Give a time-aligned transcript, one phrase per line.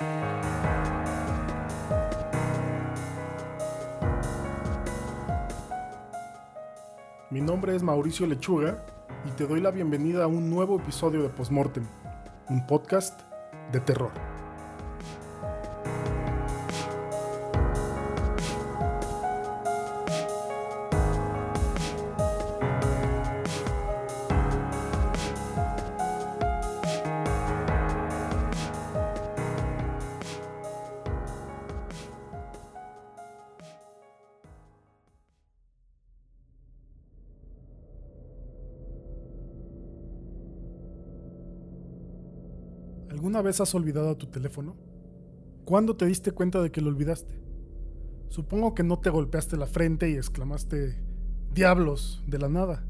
[0.00, 0.06] Mi
[7.42, 8.82] nombre es Mauricio Lechuga
[9.26, 11.84] y te doy la bienvenida a un nuevo episodio de Postmortem,
[12.48, 13.20] un podcast
[13.72, 14.29] de terror.
[43.20, 44.76] ¿Alguna vez has olvidado tu teléfono?
[45.66, 47.38] ¿Cuándo te diste cuenta de que lo olvidaste?
[48.30, 50.96] Supongo que no te golpeaste la frente y exclamaste,
[51.52, 52.82] diablos, de la nada.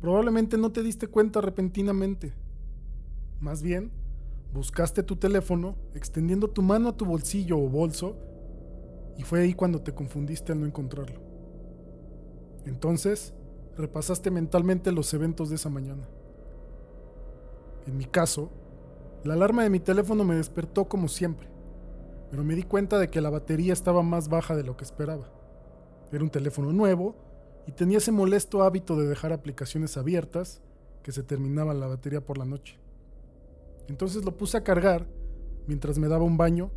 [0.00, 2.32] Probablemente no te diste cuenta repentinamente.
[3.40, 3.90] Más bien,
[4.54, 8.16] buscaste tu teléfono extendiendo tu mano a tu bolsillo o bolso
[9.18, 11.20] y fue ahí cuando te confundiste al no encontrarlo.
[12.64, 13.34] Entonces,
[13.76, 16.08] repasaste mentalmente los eventos de esa mañana.
[17.86, 18.50] En mi caso,
[19.24, 21.48] la alarma de mi teléfono me despertó como siempre,
[22.30, 25.30] pero me di cuenta de que la batería estaba más baja de lo que esperaba.
[26.10, 27.14] Era un teléfono nuevo
[27.66, 30.62] y tenía ese molesto hábito de dejar aplicaciones abiertas
[31.02, 32.78] que se terminaba la batería por la noche.
[33.88, 35.06] Entonces lo puse a cargar
[35.66, 36.70] mientras me daba un baño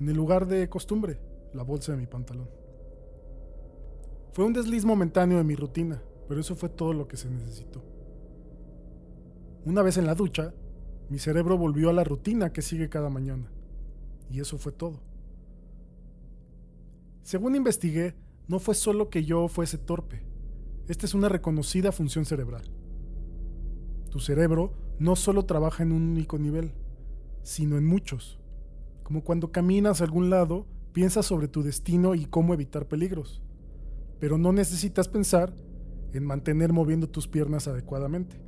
[0.00, 1.18] en el lugar de costumbre,
[1.52, 2.48] la bolsa de mi pantalón.
[4.32, 7.82] Fue un desliz momentáneo de mi rutina, pero eso fue todo lo que se necesitó.
[9.64, 10.54] Una vez en la ducha,
[11.08, 13.50] mi cerebro volvió a la rutina que sigue cada mañana.
[14.30, 15.00] Y eso fue todo.
[17.22, 18.14] Según investigué,
[18.46, 20.22] no fue solo que yo fuese torpe.
[20.86, 22.64] Esta es una reconocida función cerebral.
[24.10, 26.72] Tu cerebro no solo trabaja en un único nivel,
[27.42, 28.40] sino en muchos.
[29.02, 33.42] Como cuando caminas a algún lado, piensas sobre tu destino y cómo evitar peligros.
[34.18, 35.54] Pero no necesitas pensar
[36.12, 38.47] en mantener moviendo tus piernas adecuadamente.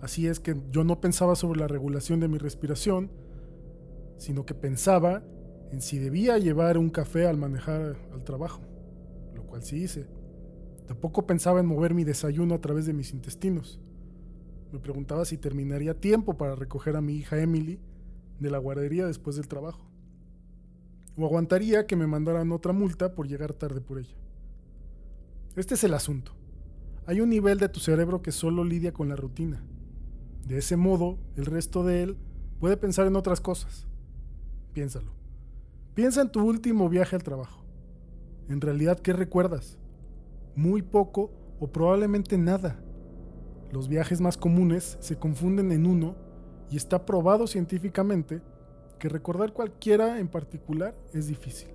[0.00, 3.10] Así es que yo no pensaba sobre la regulación de mi respiración,
[4.16, 5.22] sino que pensaba
[5.70, 8.62] en si debía llevar un café al manejar al trabajo,
[9.34, 10.06] lo cual sí hice.
[10.86, 13.80] Tampoco pensaba en mover mi desayuno a través de mis intestinos.
[14.72, 17.78] Me preguntaba si terminaría tiempo para recoger a mi hija Emily
[18.38, 19.86] de la guardería después del trabajo.
[21.16, 24.16] O aguantaría que me mandaran otra multa por llegar tarde por ella.
[25.56, 26.32] Este es el asunto.
[27.06, 29.62] Hay un nivel de tu cerebro que solo lidia con la rutina
[30.50, 32.16] de ese modo, el resto de él
[32.58, 33.86] puede pensar en otras cosas.
[34.72, 35.12] Piénsalo.
[35.94, 37.64] Piensa en tu último viaje al trabajo.
[38.48, 39.78] En realidad, ¿qué recuerdas?
[40.56, 41.30] Muy poco
[41.60, 42.82] o probablemente nada.
[43.70, 46.16] Los viajes más comunes se confunden en uno
[46.68, 48.42] y está probado científicamente
[48.98, 51.68] que recordar cualquiera en particular es difícil.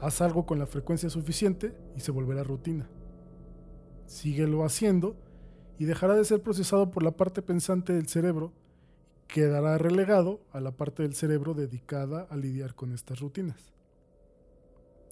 [0.00, 2.88] Haz algo con la frecuencia suficiente y se volverá rutina.
[4.06, 5.16] Síguelo haciendo
[5.78, 8.52] y dejará de ser procesado por la parte pensante del cerebro
[9.26, 13.72] quedará relegado a la parte del cerebro dedicada a lidiar con estas rutinas.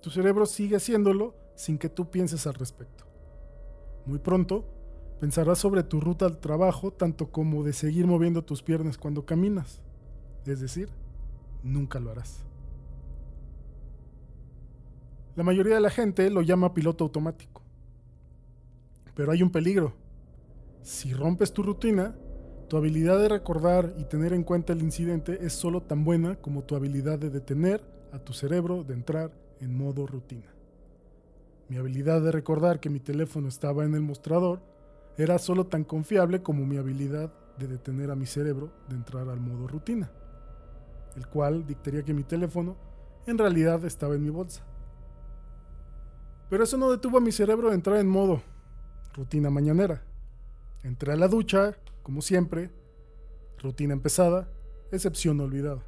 [0.01, 3.05] Tu cerebro sigue haciéndolo sin que tú pienses al respecto.
[4.07, 4.65] Muy pronto,
[5.21, 9.81] pensarás sobre tu ruta al trabajo tanto como de seguir moviendo tus piernas cuando caminas.
[10.47, 10.91] Es decir,
[11.63, 12.45] nunca lo harás.
[15.37, 17.63] La mayoría de la gente lo llama piloto automático.
[19.15, 19.95] Pero hay un peligro
[20.85, 22.15] si rompes tu rutina,
[22.69, 26.63] tu habilidad de recordar y tener en cuenta el incidente es solo tan buena como
[26.63, 30.55] tu habilidad de detener a tu cerebro de entrar en modo rutina.
[31.71, 34.61] Mi habilidad de recordar que mi teléfono estaba en el mostrador
[35.17, 39.41] era solo tan confiable como mi habilidad de detener a mi cerebro de entrar al
[39.41, 40.11] modo rutina,
[41.17, 42.77] el cual dictaría que mi teléfono
[43.27, 44.63] en realidad estaba en mi bolsa.
[46.51, 48.43] Pero eso no detuvo a mi cerebro de entrar en modo
[49.15, 50.03] rutina mañanera.
[50.85, 52.71] Entré a la ducha, como siempre,
[53.59, 54.51] rutina empezada,
[54.93, 55.83] excepción olvidada.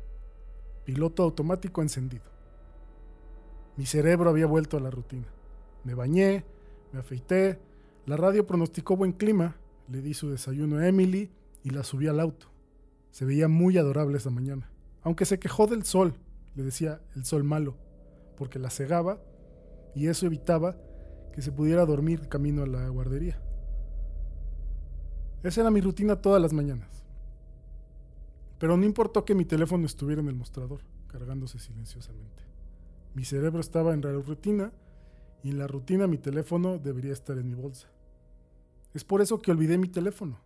[0.86, 2.24] Piloto automático encendido.
[3.76, 5.26] Mi cerebro había vuelto a la rutina.
[5.84, 6.46] Me bañé,
[6.92, 7.58] me afeité,
[8.06, 9.56] la radio pronosticó buen clima,
[9.88, 11.30] le di su desayuno a Emily
[11.62, 12.46] y la subí al auto.
[13.10, 14.72] Se veía muy adorable esa mañana,
[15.02, 16.14] aunque se quejó del sol,
[16.54, 17.76] le decía el sol malo,
[18.38, 19.20] porque la cegaba
[19.94, 20.78] y eso evitaba
[21.34, 23.38] que se pudiera dormir camino a la guardería.
[25.46, 27.04] Esa era mi rutina todas las mañanas.
[28.58, 32.42] Pero no importó que mi teléfono estuviera en el mostrador, cargándose silenciosamente.
[33.14, 34.72] Mi cerebro estaba en la rutina
[35.44, 37.86] y en la rutina mi teléfono debería estar en mi bolsa.
[38.92, 40.40] Es por eso que olvidé mi teléfono.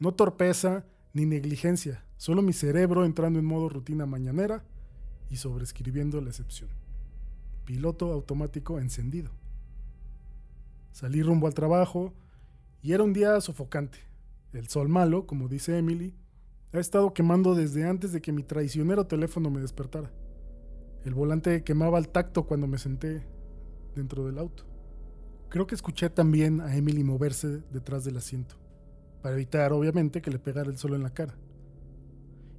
[0.00, 4.64] No torpeza ni negligencia, Solo mi cerebro entrando en modo rutina mañanera
[5.30, 6.68] y sobreescribiendo la excepción.
[7.64, 9.30] Piloto automático encendido.
[10.92, 12.12] Salí rumbo al trabajo
[12.82, 14.09] y era un día sofocante.
[14.52, 16.16] El sol malo, como dice Emily,
[16.72, 20.10] ha estado quemando desde antes de que mi traicionero teléfono me despertara.
[21.04, 23.24] El volante quemaba al tacto cuando me senté
[23.94, 24.64] dentro del auto.
[25.50, 28.56] Creo que escuché también a Emily moverse detrás del asiento,
[29.22, 31.36] para evitar obviamente que le pegara el sol en la cara.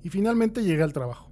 [0.01, 1.29] Y finalmente llegué al trabajo.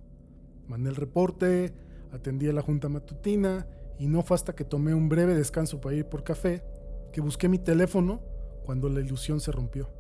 [0.68, 1.74] Mandé el reporte,
[2.12, 3.66] atendí a la junta matutina
[3.98, 6.64] y no fue hasta que tomé un breve descanso para ir por café
[7.12, 8.22] que busqué mi teléfono
[8.66, 9.99] cuando la ilusión se rompió.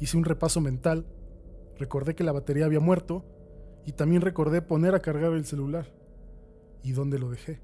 [0.00, 1.06] Hice un repaso mental,
[1.78, 3.24] recordé que la batería había muerto
[3.84, 5.92] y también recordé poner a cargar el celular.
[6.82, 7.60] ¿Y dónde lo dejé?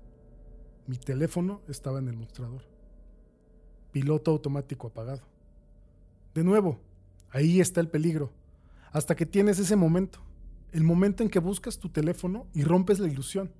[0.86, 2.62] Mi teléfono estaba en el mostrador.
[3.90, 5.22] Piloto automático apagado.
[6.34, 6.78] De nuevo,
[7.30, 8.30] ahí está el peligro.
[8.92, 10.20] Hasta que tienes ese momento.
[10.72, 13.50] El momento en que buscas tu teléfono y rompes la ilusión.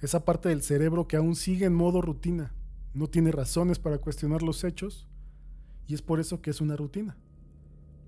[0.00, 2.54] Esa parte del cerebro que aún sigue en modo rutina.
[2.94, 5.08] No tiene razones para cuestionar los hechos.
[5.88, 7.16] Y es por eso que es una rutina.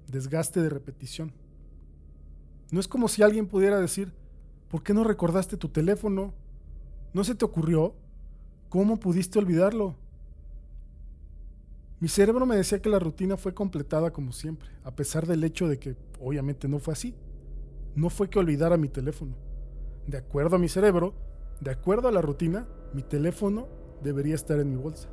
[0.08, 1.32] Desgaste de repetición.
[2.70, 4.12] No es como si alguien pudiera decir,
[4.68, 6.32] ¿por qué no recordaste tu teléfono?
[7.12, 7.94] ¿No se te ocurrió?
[8.68, 9.96] ¿Cómo pudiste olvidarlo?
[12.00, 15.68] Mi cerebro me decía que la rutina fue completada como siempre, a pesar del hecho
[15.68, 17.14] de que obviamente no fue así.
[17.94, 19.36] No fue que olvidara mi teléfono.
[20.06, 21.14] De acuerdo a mi cerebro,
[21.60, 23.68] de acuerdo a la rutina, mi teléfono
[24.02, 25.08] debería estar en mi bolsa.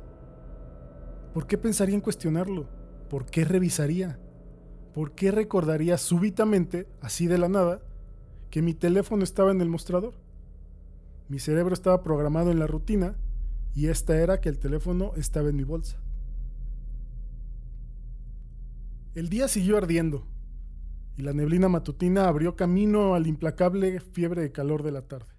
[1.32, 2.66] ¿Por qué pensaría en cuestionarlo?
[3.08, 4.18] ¿Por qué revisaría?
[4.94, 7.80] ¿Por qué recordaría súbitamente, así de la nada,
[8.50, 10.14] que mi teléfono estaba en el mostrador?
[11.28, 13.16] Mi cerebro estaba programado en la rutina
[13.72, 16.00] y esta era que el teléfono estaba en mi bolsa.
[19.14, 20.26] El día siguió ardiendo
[21.16, 25.34] y la neblina matutina abrió camino al implacable fiebre de calor de la tarde.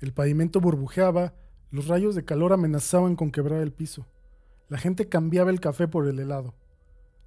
[0.00, 1.34] El pavimento burbujeaba,
[1.70, 4.06] los rayos de calor amenazaban con quebrar el piso.
[4.68, 6.54] La gente cambiaba el café por el helado.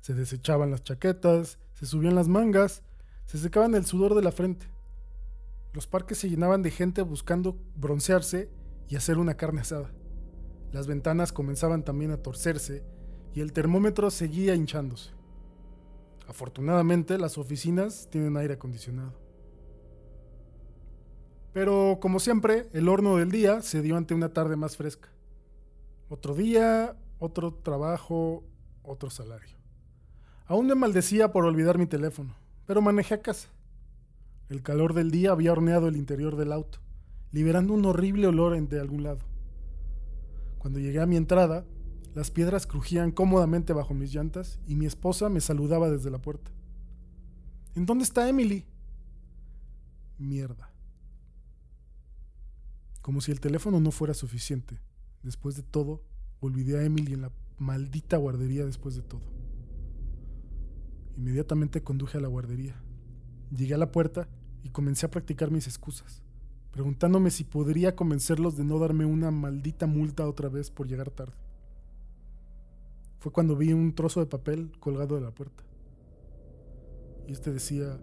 [0.02, 2.84] Se desechaban las chaquetas, se subían las mangas,
[3.26, 4.68] se secaban el sudor de la frente.
[5.74, 8.50] Los parques se llenaban de gente buscando broncearse
[8.90, 9.92] y hacer una carne asada.
[10.74, 12.84] Las ventanas comenzaban también a torcerse
[13.34, 15.12] y el termómetro seguía hinchándose.
[16.28, 19.14] Afortunadamente las oficinas tienen aire acondicionado.
[21.54, 25.10] Pero como siempre, el horno del día se dio ante una tarde más fresca.
[26.10, 28.44] Otro día, otro trabajo,
[28.84, 29.61] otro salario.
[30.52, 33.48] Aún me maldecía por olvidar mi teléfono, pero manejé a casa.
[34.50, 36.80] El calor del día había horneado el interior del auto,
[37.32, 39.22] liberando un horrible olor de algún lado.
[40.58, 41.66] Cuando llegué a mi entrada,
[42.16, 46.52] las piedras crujían cómodamente bajo mis llantas y mi esposa me saludaba desde la puerta.
[47.74, 48.66] ¿En dónde está Emily?
[50.18, 50.70] Mierda.
[53.02, 54.82] Como si el teléfono no fuera suficiente.
[55.24, 56.04] Después de todo,
[56.42, 59.41] olvidé a Emily en la maldita guardería después de todo.
[61.18, 62.76] Inmediatamente conduje a la guardería.
[63.56, 64.28] Llegué a la puerta
[64.64, 66.24] y comencé a practicar mis excusas
[66.72, 71.36] preguntándome si podría convencerlos de no darme una maldita multa otra vez por llegar tarde.
[73.20, 75.64] Fue cuando vi un trozo de papel colgado de la puerta.
[77.28, 78.00] Y este decía,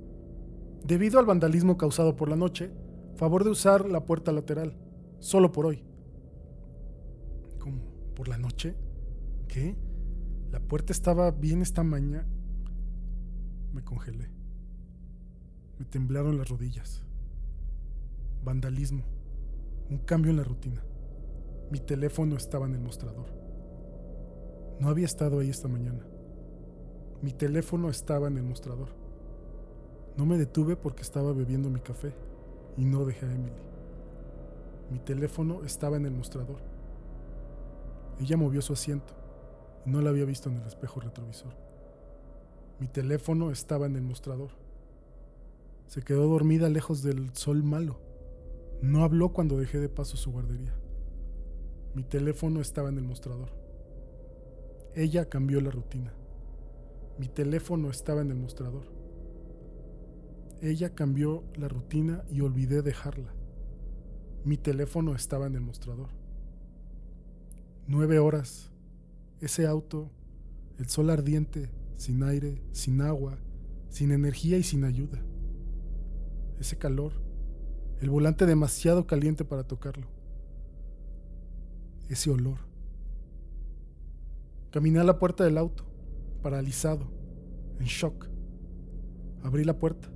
[0.84, 2.70] debido al vandalismo causado por la noche,
[3.16, 4.76] favor de usar la puerta lateral,
[5.18, 5.82] solo por hoy.
[7.58, 7.82] ¿Cómo?
[8.14, 8.76] ¿Por la noche?
[9.48, 9.76] ¿Qué?
[10.52, 12.28] La puerta estaba bien esta mañana.
[13.72, 14.30] Me congelé.
[15.78, 17.04] Me temblaron las rodillas
[18.44, 19.02] vandalismo,
[19.90, 20.82] un cambio en la rutina.
[21.70, 23.26] Mi teléfono estaba en el mostrador.
[24.80, 26.06] No había estado ahí esta mañana.
[27.20, 28.88] Mi teléfono estaba en el mostrador.
[30.16, 32.14] No me detuve porque estaba bebiendo mi café
[32.76, 33.62] y no dejé a Emily.
[34.90, 36.60] Mi teléfono estaba en el mostrador.
[38.18, 39.12] Ella movió su asiento
[39.84, 41.67] y no la había visto en el espejo retrovisor.
[42.80, 44.50] Mi teléfono estaba en el mostrador.
[45.88, 47.98] Se quedó dormida lejos del sol malo.
[48.82, 50.74] No habló cuando dejé de paso su guardería.
[51.94, 53.48] Mi teléfono estaba en el mostrador.
[54.94, 56.12] Ella cambió la rutina.
[57.18, 58.84] Mi teléfono estaba en el mostrador.
[60.60, 63.34] Ella cambió la rutina y olvidé dejarla.
[64.44, 66.10] Mi teléfono estaba en el mostrador.
[67.88, 68.70] Nueve horas.
[69.40, 70.10] Ese auto,
[70.78, 73.38] el sol ardiente, sin aire, sin agua,
[73.90, 75.22] sin energía y sin ayuda.
[76.58, 77.28] Ese calor
[78.00, 80.06] el volante demasiado caliente para tocarlo.
[82.08, 82.58] Ese olor.
[84.70, 85.84] Caminé a la puerta del auto,
[86.42, 87.08] paralizado,
[87.80, 88.28] en shock.
[89.42, 90.08] Abrí la puerta.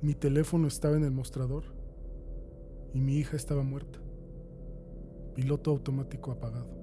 [0.00, 1.62] Mi teléfono estaba en el mostrador
[2.92, 4.00] y mi hija estaba muerta.
[5.34, 6.81] Piloto automático apagado.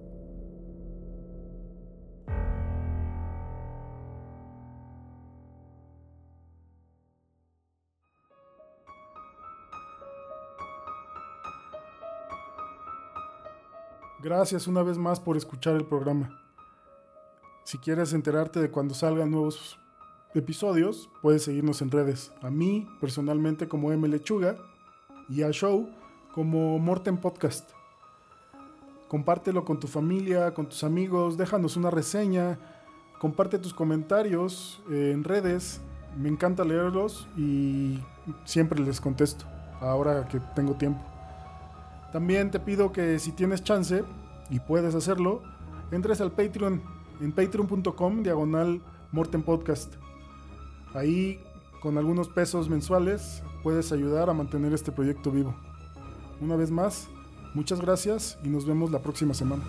[14.21, 16.37] Gracias una vez más por escuchar el programa.
[17.63, 19.79] Si quieres enterarte de cuando salgan nuevos
[20.33, 22.33] episodios, puedes seguirnos en redes.
[22.41, 24.57] A mí, personalmente, como M Lechuga
[25.29, 25.89] y a Show
[26.33, 27.69] como Morten Podcast.
[29.07, 32.59] Compártelo con tu familia, con tus amigos, déjanos una reseña,
[33.19, 35.79] comparte tus comentarios eh, en redes.
[36.17, 38.01] Me encanta leerlos y
[38.43, 39.45] siempre les contesto,
[39.79, 41.18] ahora que tengo tiempo.
[42.11, 44.03] También te pido que si tienes chance
[44.49, 45.43] y puedes hacerlo,
[45.91, 46.81] entres al Patreon
[47.21, 49.93] en patreon.com diagonal Morten Podcast.
[50.93, 51.39] Ahí
[51.81, 55.55] con algunos pesos mensuales puedes ayudar a mantener este proyecto vivo.
[56.41, 57.07] Una vez más,
[57.53, 59.63] muchas gracias y nos vemos la próxima semana.